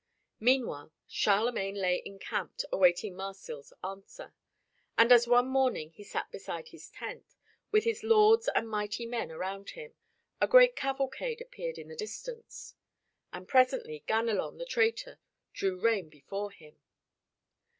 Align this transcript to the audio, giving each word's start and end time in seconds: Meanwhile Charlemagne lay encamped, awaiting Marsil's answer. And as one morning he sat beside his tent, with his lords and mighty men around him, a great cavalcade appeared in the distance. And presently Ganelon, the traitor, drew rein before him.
Meanwhile 0.39 0.91
Charlemagne 1.07 1.75
lay 1.75 2.01
encamped, 2.03 2.65
awaiting 2.73 3.13
Marsil's 3.15 3.71
answer. 3.83 4.33
And 4.97 5.11
as 5.11 5.27
one 5.27 5.45
morning 5.47 5.91
he 5.91 6.03
sat 6.03 6.31
beside 6.31 6.69
his 6.69 6.89
tent, 6.89 7.35
with 7.71 7.83
his 7.83 8.01
lords 8.03 8.49
and 8.55 8.67
mighty 8.67 9.05
men 9.05 9.29
around 9.31 9.69
him, 9.69 9.93
a 10.41 10.47
great 10.47 10.75
cavalcade 10.75 11.39
appeared 11.39 11.77
in 11.77 11.87
the 11.87 11.95
distance. 11.95 12.73
And 13.31 13.47
presently 13.47 14.03
Ganelon, 14.07 14.57
the 14.57 14.65
traitor, 14.65 15.19
drew 15.53 15.79
rein 15.79 16.09
before 16.09 16.49
him. 16.49 16.79